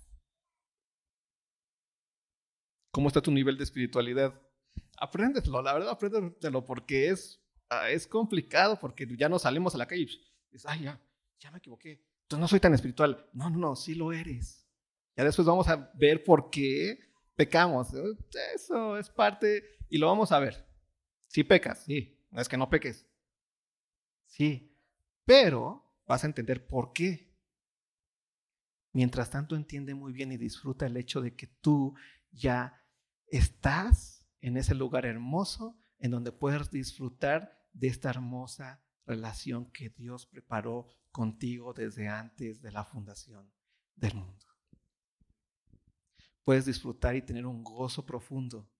[2.91, 4.41] ¿Cómo está tu nivel de espiritualidad?
[4.97, 9.87] Apréndetelo, la verdad, apréndetelo porque es, ah, es complicado, porque ya no salimos a la
[9.87, 10.99] calle y dices, ay, ya,
[11.39, 12.03] ya me equivoqué.
[12.23, 13.29] Entonces no soy tan espiritual.
[13.33, 14.67] No, no, no, sí lo eres.
[15.15, 17.06] Ya después vamos a ver por qué
[17.37, 17.93] pecamos.
[18.53, 20.67] Eso es parte y lo vamos a ver.
[21.27, 23.07] Si pecas, sí, no es que no peques.
[24.25, 24.75] Sí,
[25.23, 27.33] pero vas a entender por qué.
[28.91, 31.95] Mientras tanto, entiende muy bien y disfruta el hecho de que tú
[32.31, 32.83] ya
[33.27, 40.25] estás en ese lugar hermoso en donde puedes disfrutar de esta hermosa relación que Dios
[40.25, 43.51] preparó contigo desde antes de la fundación
[43.95, 44.46] del mundo
[46.47, 48.71] puedes disfrutar y tener un gozo profundo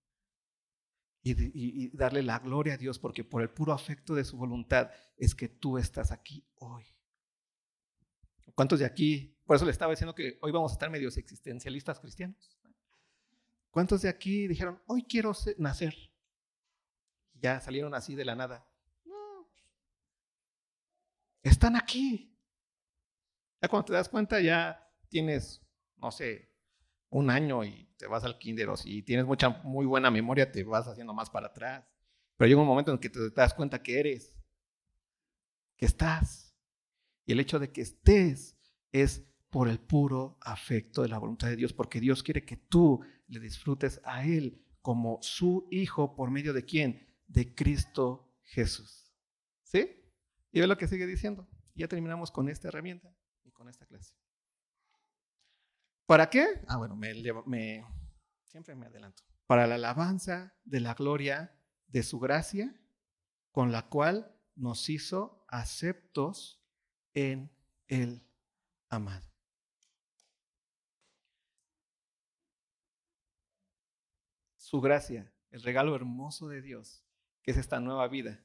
[1.22, 5.34] y, darle la gloria a Dios porque por el puro afecto de su voluntad es
[5.34, 6.86] que tú estás aquí hoy.
[8.54, 12.00] ¿Cuántos de aquí, por eso le estaba diciendo que hoy vamos a estar medios existencialistas
[12.00, 12.58] cristianos?
[13.70, 15.94] ¿Cuántos de aquí dijeron, hoy quiero nacer?
[17.34, 18.66] Ya salieron así de la nada.
[21.42, 22.34] Están aquí.
[23.60, 25.60] Ya cuando te das cuenta ya tienes,
[25.98, 26.48] no sé,
[27.10, 30.62] un año y te vas al kinder o si tienes mucha, muy buena memoria, te
[30.62, 31.84] vas haciendo más para atrás.
[32.36, 34.36] Pero llega un momento en que te, das cuenta que eres,
[35.76, 36.54] que estás.
[37.26, 38.56] Y el hecho de que estés
[38.92, 43.00] es por el puro afecto de la voluntad de Dios, porque Dios quiere que tú
[43.26, 47.06] le disfrutes a Él como su Hijo por medio de quién?
[47.26, 49.12] De Cristo Jesús.
[49.62, 50.02] ¿Sí?
[50.52, 51.46] Y ve lo que sigue diciendo.
[51.74, 54.14] Ya terminamos con esta herramienta y con esta clase.
[56.08, 56.46] ¿Para qué?
[56.66, 57.12] Ah, bueno, me,
[57.44, 57.84] me,
[58.42, 59.22] siempre me adelanto.
[59.46, 61.54] Para la alabanza de la gloria
[61.86, 62.74] de su gracia,
[63.52, 66.64] con la cual nos hizo aceptos
[67.12, 67.54] en
[67.88, 68.26] el
[68.88, 69.30] amado.
[74.56, 77.04] Su gracia, el regalo hermoso de Dios,
[77.42, 78.42] que es esta nueva vida,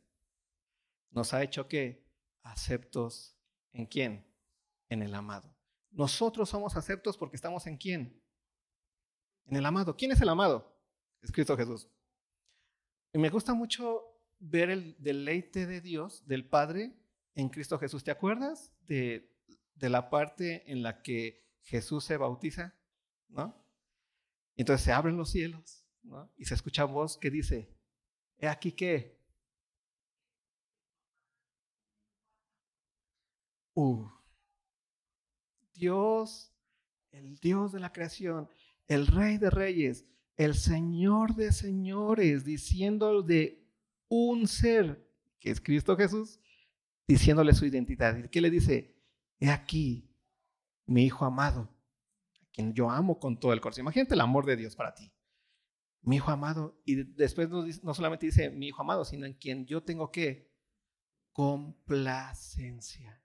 [1.12, 2.06] nos ha hecho que
[2.42, 3.38] aceptos
[3.72, 4.28] en quién?
[4.90, 5.56] En el amado.
[5.94, 8.22] Nosotros somos aceptos porque estamos en quién?
[9.46, 9.96] En el amado.
[9.96, 10.76] ¿Quién es el amado?
[11.22, 11.88] Es Cristo Jesús.
[13.14, 14.02] Y me gusta mucho
[14.40, 16.94] ver el deleite de Dios, del Padre,
[17.36, 18.04] en Cristo Jesús.
[18.04, 19.30] ¿Te acuerdas de,
[19.80, 22.74] la parte en la que Jesús se bautiza?
[23.30, 23.62] ¿No?
[24.56, 26.32] entonces se abren los cielos, ¿no?
[26.38, 27.76] Y se escucha voz que dice,
[28.38, 29.20] he aquí que...
[33.74, 34.08] Uh,
[35.74, 36.54] Dios,
[37.12, 38.50] el Dios de la creación,
[38.88, 40.06] el Rey de Reyes,
[40.36, 43.64] el Señor de señores, diciendo de
[44.08, 45.08] un ser,
[45.40, 46.40] que es Cristo Jesús,
[47.08, 48.18] diciéndole su identidad.
[48.18, 48.96] ¿Y qué le dice?
[49.40, 50.10] He aquí,
[50.86, 51.70] mi Hijo amado,
[52.42, 53.84] a quien yo amo con todo el corazón.
[53.84, 55.12] Imagínate el amor de Dios para ti.
[56.02, 56.82] Mi Hijo amado.
[56.86, 60.52] Y después no, no solamente dice mi Hijo amado, sino en quien yo tengo que
[61.32, 63.22] complacencia.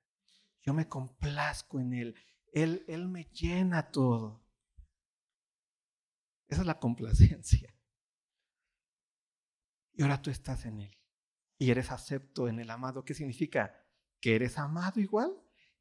[0.62, 2.14] Yo me complazco en Él.
[2.52, 4.44] Él, él me llena todo.
[6.48, 7.74] Esa es la complacencia.
[9.92, 10.98] Y ahora tú estás en Él.
[11.58, 13.04] Y eres acepto en el amado.
[13.04, 13.84] ¿Qué significa?
[14.20, 15.32] Que eres amado igual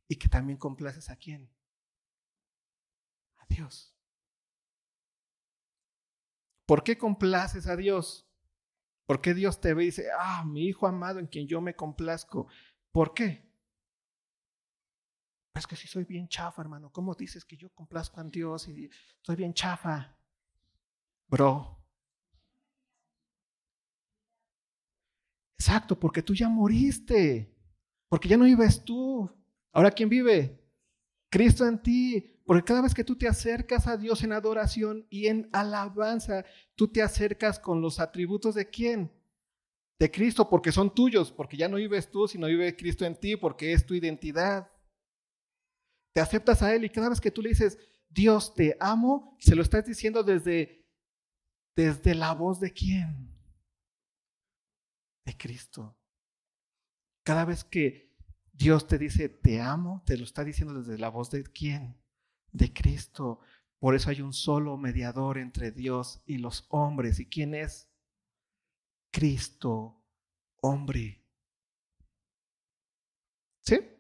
[0.08, 1.54] y que también complaces a quién?
[3.38, 3.96] A Dios.
[6.66, 8.28] ¿Por qué complaces a Dios?
[9.06, 11.76] ¿Por qué Dios te ve y dice, ah, mi hijo amado en quien yo me
[11.76, 12.48] complazco?
[12.92, 13.47] ¿Por qué?
[15.58, 16.92] Es que si soy bien chafa, hermano.
[16.92, 18.90] ¿Cómo dices que yo complazco a Dios y
[19.22, 20.16] soy bien chafa?
[21.28, 21.76] Bro.
[25.58, 27.52] Exacto, porque tú ya moriste.
[28.08, 29.30] Porque ya no vives tú.
[29.74, 30.64] Ahora, ¿quién vive?
[31.30, 32.40] Cristo en ti.
[32.46, 36.88] Porque cada vez que tú te acercas a Dios en adoración y en alabanza, tú
[36.88, 39.12] te acercas con los atributos de quién?
[40.00, 43.36] De Cristo, porque son tuyos, porque ya no vives tú, sino vive Cristo en ti,
[43.36, 44.72] porque es tu identidad.
[46.18, 47.78] Te aceptas a Él y cada vez que tú le dices,
[48.10, 50.84] Dios te amo, se lo estás diciendo desde,
[51.76, 53.38] desde la voz de quién?
[55.24, 55.96] De Cristo.
[57.22, 58.18] Cada vez que
[58.52, 62.02] Dios te dice, te amo, te lo está diciendo desde la voz de quién?
[62.52, 63.40] De Cristo.
[63.78, 67.20] Por eso hay un solo mediador entre Dios y los hombres.
[67.20, 67.92] ¿Y quién es?
[69.12, 70.04] Cristo,
[70.62, 71.24] hombre.
[73.62, 73.97] ¿Sí?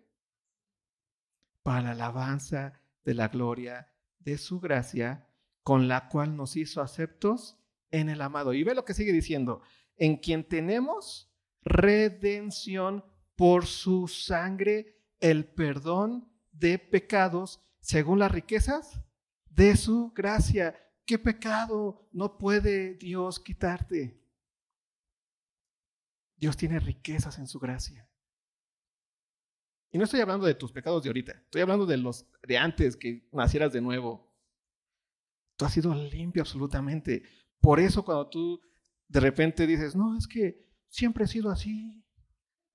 [1.67, 5.27] Para la alabanza de la gloria de su gracia,
[5.63, 7.57] con la cual nos hizo aceptos
[7.91, 8.53] en el amado.
[8.53, 9.61] Y ve lo que sigue diciendo,
[9.97, 11.29] en quien tenemos
[11.63, 13.03] redención
[13.35, 19.01] por su sangre, el perdón de pecados según las riquezas
[19.49, 20.73] de su gracia.
[21.05, 24.23] ¿Qué pecado no puede Dios quitarte?
[26.37, 28.06] Dios tiene riquezas en su gracia.
[29.91, 32.97] Y no estoy hablando de tus pecados de ahorita, estoy hablando de los de antes
[32.97, 34.27] que nacieras de nuevo.
[35.55, 37.23] Tú has sido limpio absolutamente.
[37.59, 38.61] Por eso cuando tú
[39.07, 42.03] de repente dices, no, es que siempre he sido así.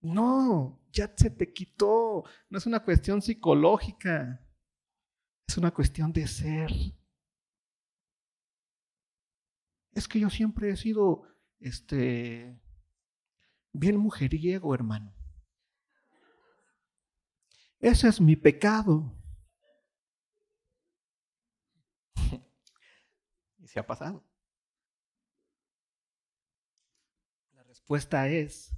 [0.00, 2.24] No, ya se te quitó.
[2.48, 4.44] No es una cuestión psicológica.
[5.46, 6.70] Es una cuestión de ser.
[9.92, 11.22] Es que yo siempre he sido
[11.60, 12.58] este
[13.72, 15.14] bien mujeriego, hermano.
[17.82, 19.12] Ese es mi pecado.
[23.58, 24.24] y se ha pasado.
[27.54, 28.72] La respuesta es,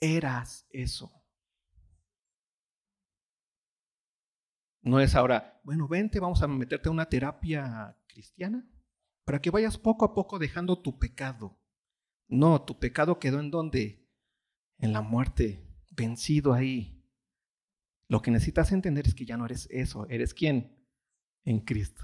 [0.00, 1.12] eras eso.
[4.80, 8.66] No es ahora, bueno, vente, vamos a meterte a una terapia cristiana
[9.24, 11.60] para que vayas poco a poco dejando tu pecado.
[12.26, 14.08] No, tu pecado quedó en donde?
[14.78, 16.97] En la muerte, vencido ahí.
[18.08, 20.76] Lo que necesitas entender es que ya no eres eso, eres quién?
[21.44, 22.02] En Cristo.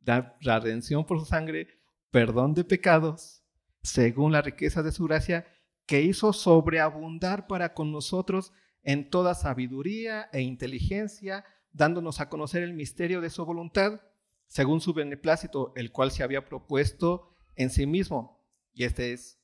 [0.00, 1.68] Da la redención por su sangre,
[2.10, 3.44] perdón de pecados,
[3.82, 5.46] según la riqueza de su gracia,
[5.86, 12.72] que hizo sobreabundar para con nosotros en toda sabiduría e inteligencia dándonos a conocer el
[12.72, 14.00] misterio de su voluntad,
[14.46, 18.46] según su beneplácito, el cual se había propuesto en sí mismo.
[18.72, 19.40] Y este es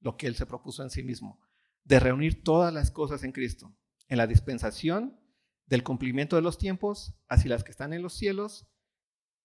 [0.00, 1.40] lo que él se propuso en sí mismo,
[1.84, 3.74] de reunir todas las cosas en Cristo,
[4.08, 5.18] en la dispensación
[5.66, 8.66] del cumplimiento de los tiempos, así las que están en los cielos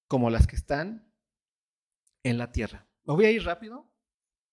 [0.08, 1.12] como las que están
[2.24, 2.88] en la tierra.
[3.04, 3.92] Me voy a ir rápido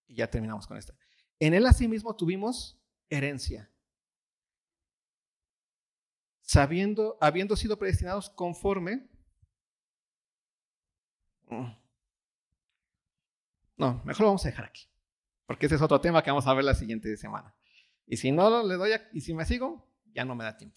[0.07, 0.95] y ya terminamos con esta.
[1.39, 3.71] En él asimismo tuvimos herencia
[6.43, 9.09] sabiendo, habiendo sido predestinados conforme.
[13.77, 14.89] No, mejor lo vamos a dejar aquí,
[15.47, 17.55] porque ese es otro tema que vamos a ver la siguiente semana.
[18.07, 20.77] Y si no le doy, y si me sigo, ya no me da tiempo.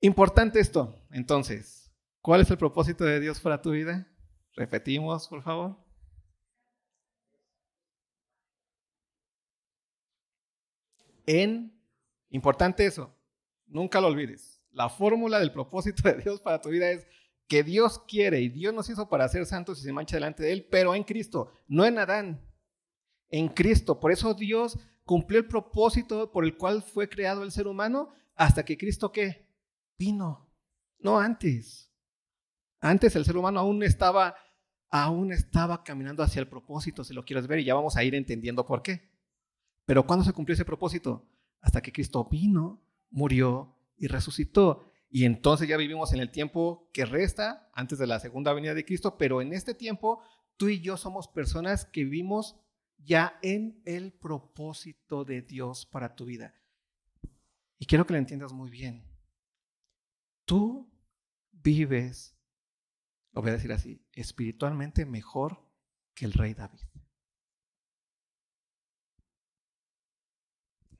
[0.00, 4.06] Importante esto, entonces, ¿cuál es el propósito de Dios para tu vida?
[4.54, 5.76] Repetimos, por favor.
[11.26, 11.72] En,
[12.30, 13.16] importante eso,
[13.66, 14.62] Nunca lo olvides.
[14.72, 17.06] La fórmula del propósito de Dios para tu vida es
[17.48, 20.52] que Dios quiere y Dios nos hizo para ser santos y se mancha delante de
[20.52, 22.40] Él, pero en Cristo, no en Adán,
[23.28, 24.00] en Cristo.
[24.00, 28.64] Por eso Dios cumplió el propósito por el cual fue creado el ser humano hasta
[28.64, 29.48] que Cristo qué?
[29.96, 30.50] Vino.
[30.98, 31.90] No antes.
[32.80, 34.36] Antes el ser humano aún estaba
[34.90, 38.14] aún estaba caminando hacia el propósito, si lo quieres ver, y ya vamos a ir
[38.14, 39.10] entendiendo por qué.
[39.84, 41.26] Pero ¿cuándo se cumplió ese propósito?
[41.60, 44.84] Hasta que Cristo vino, murió y resucitó.
[45.10, 48.84] Y entonces ya vivimos en el tiempo que resta antes de la segunda venida de
[48.84, 50.20] Cristo, pero en este tiempo
[50.56, 52.56] tú y yo somos personas que vivimos
[52.98, 56.54] ya en el propósito de Dios para tu vida.
[57.78, 59.04] Y quiero que lo entiendas muy bien.
[60.44, 60.90] Tú
[61.52, 62.36] vives,
[63.32, 65.66] lo voy a decir así, espiritualmente mejor
[66.14, 66.80] que el rey David.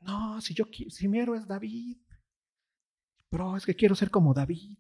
[0.01, 1.99] No, si yo si mi héroe es David,
[3.29, 4.79] pero es que quiero ser como David.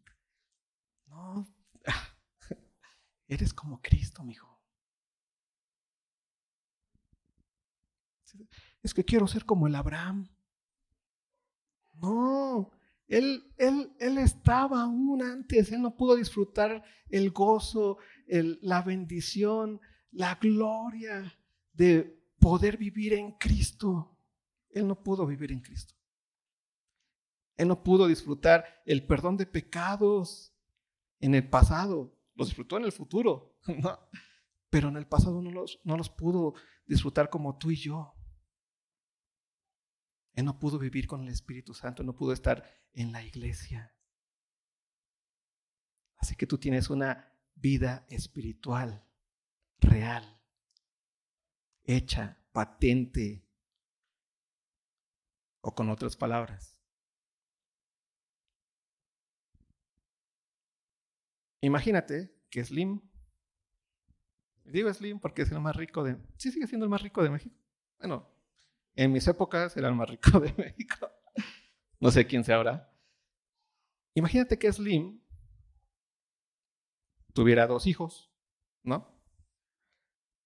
[1.06, 1.52] No,
[3.28, 4.55] eres como Cristo, mijo.
[8.82, 10.28] Es que quiero ser como el Abraham.
[11.94, 12.70] No,
[13.08, 19.80] él, él, él estaba aún antes, él no pudo disfrutar el gozo, la bendición,
[20.10, 21.32] la gloria
[21.72, 24.18] de poder vivir en Cristo.
[24.70, 25.94] Él no pudo vivir en Cristo.
[27.56, 30.54] Él no pudo disfrutar el perdón de pecados
[31.20, 32.14] en el pasado.
[32.34, 33.56] Los disfrutó en el futuro.
[34.70, 36.54] Pero en el pasado no los, no los pudo
[36.86, 38.15] disfrutar como tú y yo.
[40.36, 42.62] Él no pudo vivir con el Espíritu Santo, no pudo estar
[42.92, 43.96] en la iglesia.
[46.18, 49.02] Así que tú tienes una vida espiritual,
[49.80, 50.38] real,
[51.84, 53.48] hecha, patente,
[55.62, 56.82] o con otras palabras.
[61.62, 63.00] Imagínate que Slim,
[64.64, 67.30] digo Slim porque es el más rico de, sí sigue siendo el más rico de
[67.30, 67.56] México.
[67.98, 68.35] Bueno,
[68.96, 71.10] en mis épocas era el más rico de México.
[72.00, 72.92] No sé quién sea ahora.
[74.14, 75.22] Imagínate que Slim
[77.34, 78.32] tuviera dos hijos,
[78.82, 79.14] ¿no?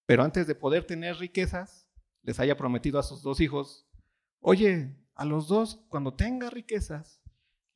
[0.05, 1.89] Pero antes de poder tener riquezas,
[2.23, 3.89] les haya prometido a sus dos hijos,
[4.41, 7.21] oye, a los dos, cuando tenga riquezas,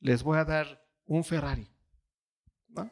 [0.02, 1.70] les voy a dar un Ferrari,
[2.68, 2.92] ¿no?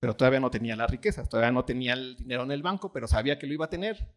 [0.00, 3.06] Pero todavía no tenía las riquezas, todavía no tenía el dinero en el banco, pero
[3.06, 4.12] sabía que lo iba a tener.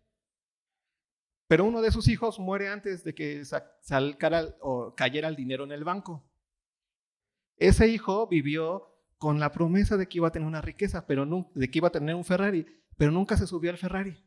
[1.52, 3.43] Pero uno de sus hijos muere antes de que
[3.82, 6.24] salcara o cayera el dinero en el banco.
[7.58, 8.88] Ese hijo vivió
[9.18, 11.91] con la promesa de que iba a tener una riqueza, pero de que iba a
[11.91, 14.18] tener un Ferrari, pero nunca se subió al Ferrari.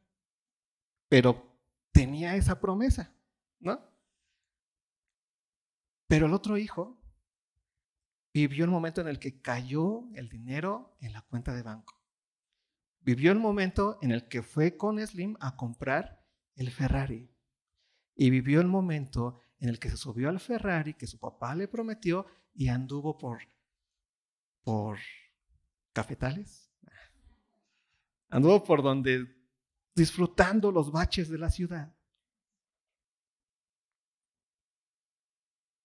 [1.08, 1.50] Pero
[1.92, 3.16] tenía esa promesa,
[3.58, 3.80] ¿no?
[6.06, 7.00] Pero el otro hijo
[8.34, 11.98] vivió el momento en el que cayó el dinero en la cuenta de banco.
[13.00, 16.22] Vivió el momento en el que fue con Slim a comprar
[16.56, 17.30] el Ferrari.
[18.14, 21.68] Y vivió el momento en el que se subió al Ferrari que su papá le
[21.68, 23.40] prometió y anduvo por,
[24.62, 24.98] por
[25.92, 26.70] cafetales.
[28.28, 29.26] Anduvo por donde
[29.94, 31.96] disfrutando los baches de la ciudad.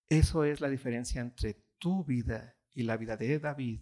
[0.08, 3.82] Eso es la diferencia entre tu vida y la vida de David,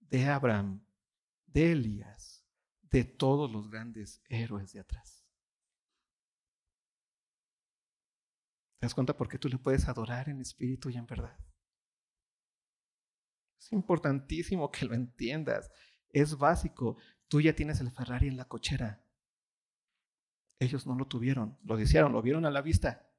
[0.00, 0.86] de Abraham,
[1.46, 2.46] de Elías,
[2.82, 5.13] de todos los grandes héroes de atrás.
[8.84, 11.38] ¿Te das cuenta por qué tú le puedes adorar en espíritu y en verdad?
[13.58, 15.70] Es importantísimo que lo entiendas.
[16.10, 16.98] Es básico.
[17.26, 19.02] Tú ya tienes el Ferrari en la cochera.
[20.58, 23.10] Ellos no lo tuvieron, lo desearon, lo vieron a la vista,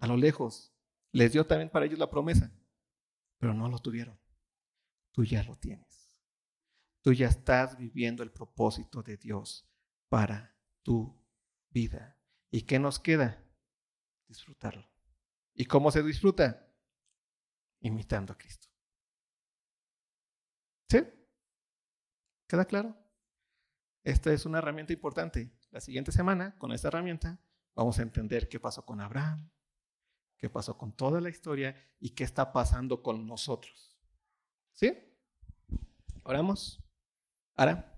[0.00, 0.74] a lo lejos.
[1.12, 2.52] Les dio también para ellos la promesa,
[3.38, 4.18] pero no lo tuvieron.
[5.12, 6.18] Tú ya lo tienes.
[7.02, 9.64] Tú ya estás viviendo el propósito de Dios
[10.08, 11.16] para tu
[11.70, 12.18] vida.
[12.50, 13.44] ¿Y qué nos queda?
[14.28, 14.86] Disfrutarlo.
[15.54, 16.66] ¿Y cómo se disfruta?
[17.80, 18.68] Imitando a Cristo.
[20.88, 21.02] ¿Sí?
[22.46, 22.96] ¿Queda claro?
[24.04, 25.50] Esta es una herramienta importante.
[25.70, 27.40] La siguiente semana, con esta herramienta,
[27.74, 29.50] vamos a entender qué pasó con Abraham,
[30.36, 33.98] qué pasó con toda la historia y qué está pasando con nosotros.
[34.72, 34.96] ¿Sí?
[36.22, 36.82] Oramos.
[37.56, 37.97] Ahora.